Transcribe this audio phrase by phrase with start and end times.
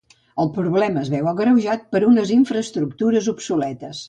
[0.43, 3.99] El problema es veu agreujat per unes infraestructures obsoletes.